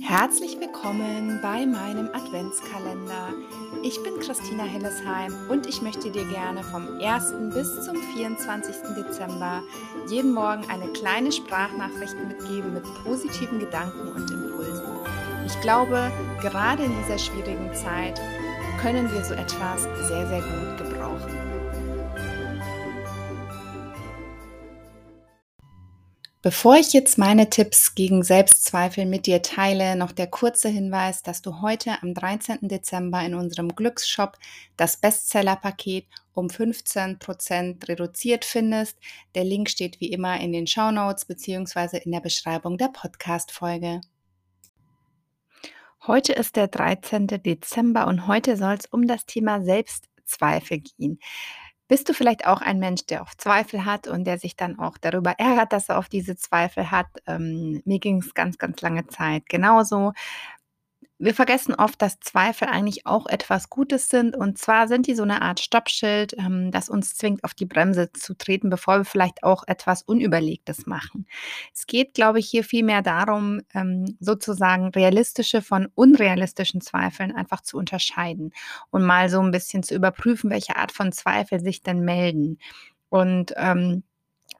[0.00, 3.32] Herzlich willkommen bei meinem Adventskalender.
[3.82, 7.32] Ich bin Christina Hillesheim und ich möchte dir gerne vom 1.
[7.54, 8.74] bis zum 24.
[8.96, 9.62] Dezember
[10.08, 14.84] jeden Morgen eine kleine Sprachnachricht mitgeben mit positiven Gedanken und Impulsen.
[15.46, 16.10] Ich glaube,
[16.40, 18.20] gerade in dieser schwierigen Zeit
[18.80, 21.56] können wir so etwas sehr, sehr gut gebrauchen.
[26.46, 31.42] Bevor ich jetzt meine Tipps gegen Selbstzweifel mit dir teile, noch der kurze Hinweis, dass
[31.42, 32.68] du heute am 13.
[32.68, 34.38] Dezember in unserem Glücksshop
[34.76, 38.96] das Bestseller-Paket um 15% reduziert findest.
[39.34, 41.98] Der Link steht wie immer in den Show Notes bzw.
[41.98, 44.00] in der Beschreibung der Podcast-Folge.
[46.06, 47.26] Heute ist der 13.
[47.26, 51.18] Dezember und heute soll es um das Thema Selbstzweifel gehen.
[51.88, 54.98] Bist du vielleicht auch ein Mensch, der oft Zweifel hat und der sich dann auch
[54.98, 57.06] darüber ärgert, dass er auf diese Zweifel hat?
[57.28, 60.12] Ähm, mir ging es ganz, ganz lange Zeit genauso.
[61.18, 64.36] Wir vergessen oft, dass Zweifel eigentlich auch etwas Gutes sind.
[64.36, 68.12] Und zwar sind die so eine Art Stoppschild, ähm, das uns zwingt, auf die Bremse
[68.12, 71.26] zu treten, bevor wir vielleicht auch etwas Unüberlegtes machen.
[71.72, 77.78] Es geht, glaube ich, hier vielmehr darum, ähm, sozusagen realistische von unrealistischen Zweifeln einfach zu
[77.78, 78.52] unterscheiden
[78.90, 82.58] und mal so ein bisschen zu überprüfen, welche Art von Zweifel sich denn melden.
[83.08, 84.02] Und ähm,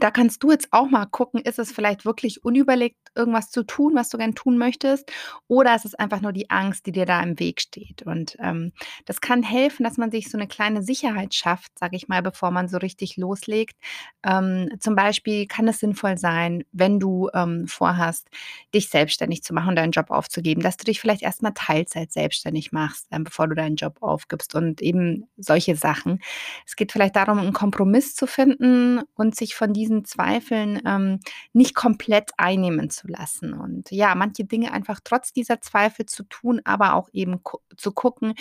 [0.00, 3.94] da kannst du jetzt auch mal gucken, ist es vielleicht wirklich unüberlegt, irgendwas zu tun,
[3.94, 5.10] was du gern tun möchtest,
[5.48, 8.02] oder ist es einfach nur die Angst, die dir da im Weg steht?
[8.02, 8.72] Und ähm,
[9.06, 12.50] das kann helfen, dass man sich so eine kleine Sicherheit schafft, sage ich mal, bevor
[12.50, 13.76] man so richtig loslegt.
[14.24, 18.28] Ähm, zum Beispiel kann es sinnvoll sein, wenn du ähm, vorhast,
[18.74, 22.72] dich selbstständig zu machen und deinen Job aufzugeben, dass du dich vielleicht erstmal Teilzeit selbstständig
[22.72, 26.20] machst, ähm, bevor du deinen Job aufgibst und eben solche Sachen.
[26.66, 31.20] Es geht vielleicht darum, einen Kompromiss zu finden und sich von diesen Zweifeln ähm,
[31.52, 33.52] nicht komplett einnehmen zu lassen.
[33.52, 37.40] Und ja, manche Dinge einfach trotz dieser Zweifel zu tun, aber auch eben
[37.76, 38.32] zu gucken,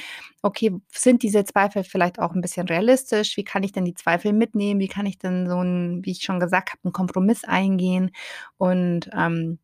[0.42, 3.36] okay, sind diese Zweifel vielleicht auch ein bisschen realistisch?
[3.36, 4.80] Wie kann ich denn die Zweifel mitnehmen?
[4.80, 8.12] Wie kann ich denn so ein, wie ich schon gesagt habe, einen Kompromiss eingehen?
[8.58, 9.60] Und ähm,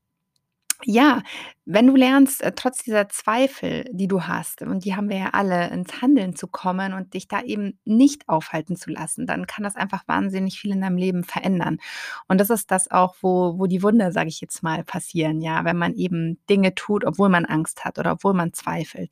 [0.84, 1.22] ja,
[1.66, 5.30] wenn du lernst, äh, trotz dieser Zweifel, die du hast, und die haben wir ja
[5.32, 9.64] alle, ins Handeln zu kommen und dich da eben nicht aufhalten zu lassen, dann kann
[9.64, 11.78] das einfach wahnsinnig viel in deinem Leben verändern.
[12.28, 15.64] Und das ist das auch, wo, wo die Wunder, sage ich jetzt mal, passieren, ja,
[15.64, 19.12] wenn man eben Dinge tut, obwohl man Angst hat oder obwohl man zweifelt.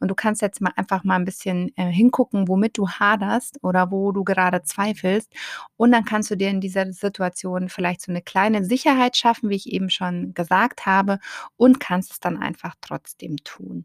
[0.00, 3.92] Und du kannst jetzt mal einfach mal ein bisschen äh, hingucken, womit du haderst oder
[3.92, 5.32] wo du gerade zweifelst.
[5.76, 9.56] Und dann kannst du dir in dieser Situation vielleicht so eine kleine Sicherheit schaffen, wie
[9.56, 11.20] ich eben schon gesagt habe,
[11.56, 13.84] und kannst kannst es dann einfach trotzdem tun.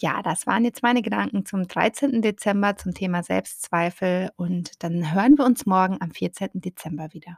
[0.00, 2.22] Ja, das waren jetzt meine Gedanken zum 13.
[2.22, 6.48] Dezember zum Thema Selbstzweifel und dann hören wir uns morgen am 14.
[6.54, 7.36] Dezember wieder.